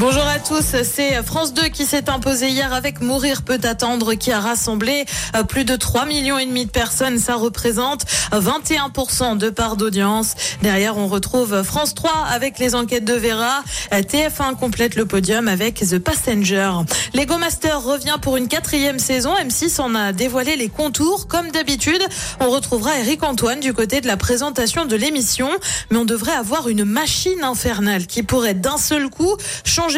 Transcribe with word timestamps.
Bonjour 0.00 0.24
à 0.24 0.38
tous, 0.38 0.64
c'est 0.82 1.22
France 1.22 1.52
2 1.52 1.64
qui 1.64 1.84
s'est 1.84 2.08
imposé 2.08 2.48
hier 2.48 2.72
avec 2.72 3.02
Mourir 3.02 3.42
peut 3.42 3.60
attendre 3.62 4.14
qui 4.14 4.32
a 4.32 4.40
rassemblé 4.40 5.04
euh, 5.36 5.44
plus 5.44 5.66
de 5.66 5.76
3 5.76 6.06
millions 6.06 6.38
et 6.38 6.46
demi 6.46 6.64
de 6.64 6.70
personnes, 6.70 7.18
ça 7.18 7.34
représente 7.34 8.06
21% 8.32 9.36
de 9.36 9.50
part 9.50 9.76
d'audience. 9.76 10.36
Derrière, 10.62 10.96
on 10.96 11.06
retrouve 11.06 11.62
France 11.64 11.94
3 11.94 12.10
avec 12.30 12.58
les 12.58 12.74
enquêtes 12.74 13.04
de 13.04 13.12
Vera, 13.12 13.62
Euh, 13.92 14.00
TF1 14.00 14.56
complète 14.56 14.94
le 14.94 15.04
podium 15.04 15.48
avec 15.48 15.80
The 15.80 15.98
Passenger. 15.98 16.70
Lego 17.12 17.36
Master 17.36 17.82
revient 17.82 18.16
pour 18.22 18.38
une 18.38 18.48
quatrième 18.48 18.98
saison, 18.98 19.34
M6 19.36 19.82
en 19.82 19.94
a 19.94 20.12
dévoilé 20.12 20.56
les 20.56 20.70
contours 20.70 21.26
comme 21.28 21.50
d'habitude. 21.50 22.02
On 22.40 22.48
retrouvera 22.48 22.98
Eric 23.00 23.22
Antoine 23.22 23.60
du 23.60 23.74
côté 23.74 24.00
de 24.00 24.06
la 24.06 24.16
présentation 24.16 24.86
de 24.86 24.96
l'émission, 24.96 25.50
mais 25.90 25.98
on 25.98 26.06
devrait 26.06 26.32
avoir 26.32 26.68
une 26.68 26.86
machine 26.86 27.44
infernale 27.44 28.06
qui 28.06 28.22
pourrait 28.22 28.54
d'un 28.54 28.78
seul 28.78 29.10
coup 29.10 29.36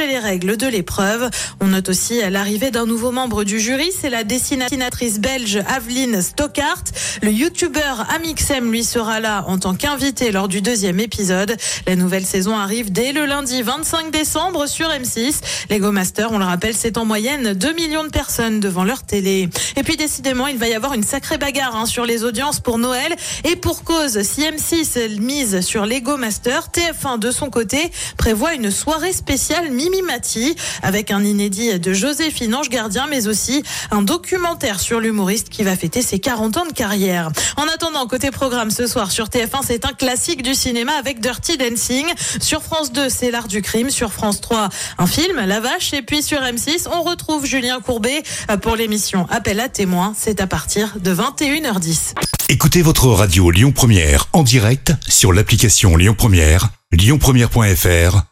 les 0.00 0.18
règles 0.18 0.56
de 0.56 0.66
l'épreuve. 0.66 1.28
On 1.60 1.68
note 1.68 1.88
aussi 1.90 2.20
l'arrivée 2.30 2.70
d'un 2.70 2.86
nouveau 2.86 3.10
membre 3.10 3.44
du 3.44 3.60
jury, 3.60 3.90
c'est 3.92 4.08
la 4.08 4.24
dessinatrice 4.24 5.20
belge 5.20 5.60
Aveline 5.68 6.22
Stockart. 6.22 6.84
Le 7.22 7.30
youtubeur 7.30 8.06
Amixem 8.14 8.70
lui 8.70 8.84
sera 8.84 9.20
là 9.20 9.44
en 9.46 9.58
tant 9.58 9.74
qu'invité 9.74 10.32
lors 10.32 10.48
du 10.48 10.62
deuxième 10.62 10.98
épisode. 10.98 11.56
La 11.86 11.96
nouvelle 11.96 12.24
saison 12.24 12.56
arrive 12.56 12.90
dès 12.90 13.12
le 13.12 13.26
lundi 13.26 13.60
25 13.60 14.10
décembre 14.10 14.66
sur 14.66 14.88
M6. 14.88 15.40
Lego 15.70 15.92
Master, 15.92 16.32
on 16.32 16.38
le 16.38 16.44
rappelle, 16.44 16.74
c'est 16.74 16.96
en 16.96 17.04
moyenne 17.04 17.52
2 17.52 17.72
millions 17.74 18.04
de 18.04 18.10
personnes 18.10 18.60
devant 18.60 18.84
leur 18.84 19.02
télé. 19.02 19.50
Et 19.76 19.82
puis 19.82 19.96
décidément, 19.96 20.46
il 20.46 20.58
va 20.58 20.68
y 20.68 20.74
avoir 20.74 20.94
une 20.94 21.04
sacrée 21.04 21.38
bagarre 21.38 21.76
hein, 21.76 21.86
sur 21.86 22.06
les 22.06 22.24
audiences 22.24 22.60
pour 22.60 22.78
Noël. 22.78 23.14
Et 23.44 23.56
pour 23.56 23.84
cause, 23.84 24.22
si 24.22 24.40
M6 24.42 25.20
mise 25.20 25.60
sur 25.60 25.84
Lego 25.84 26.16
Master, 26.16 26.68
TF1 26.72 27.18
de 27.18 27.30
son 27.30 27.50
côté 27.50 27.90
prévoit 28.16 28.54
une 28.54 28.70
soirée 28.70 29.12
spéciale 29.12 29.70
Mimi 29.82 30.02
Mati 30.02 30.54
avec 30.82 31.10
un 31.10 31.24
inédit 31.24 31.80
de 31.80 31.92
Joséphine 31.92 32.54
Ange 32.54 32.68
Gardien, 32.68 33.08
mais 33.10 33.26
aussi 33.26 33.64
un 33.90 34.02
documentaire 34.02 34.78
sur 34.78 35.00
l'humoriste 35.00 35.48
qui 35.48 35.64
va 35.64 35.74
fêter 35.74 36.02
ses 36.02 36.20
40 36.20 36.56
ans 36.56 36.66
de 36.66 36.72
carrière. 36.72 37.30
En 37.56 37.64
attendant, 37.64 38.06
côté 38.06 38.30
programme 38.30 38.70
ce 38.70 38.86
soir 38.86 39.10
sur 39.10 39.26
TF1, 39.26 39.62
c'est 39.66 39.84
un 39.84 39.92
classique 39.92 40.42
du 40.42 40.54
cinéma 40.54 40.92
avec 40.92 41.20
Dirty 41.20 41.56
Dancing. 41.56 42.06
Sur 42.40 42.62
France 42.62 42.92
2, 42.92 43.08
c'est 43.08 43.32
l'art 43.32 43.48
du 43.48 43.60
crime. 43.60 43.90
Sur 43.90 44.12
France 44.12 44.40
3, 44.40 44.68
un 44.98 45.06
film, 45.06 45.40
La 45.44 45.58
Vache. 45.58 45.92
Et 45.94 46.02
puis 46.02 46.22
sur 46.22 46.40
M6, 46.40 46.86
on 46.92 47.02
retrouve 47.02 47.44
Julien 47.44 47.80
Courbet 47.80 48.22
pour 48.60 48.76
l'émission 48.76 49.26
Appel 49.30 49.58
à 49.58 49.68
témoins. 49.68 50.14
C'est 50.16 50.40
à 50.40 50.46
partir 50.46 50.94
de 51.00 51.12
21h10. 51.12 52.14
Écoutez 52.48 52.82
votre 52.82 53.08
radio 53.08 53.50
Lyon 53.50 53.72
Première 53.72 54.28
en 54.32 54.44
direct 54.44 54.92
sur 55.08 55.32
l'application 55.32 55.96
Lyon 55.96 56.14
Première, 56.16 56.68
lyonpremière.fr 56.92 58.31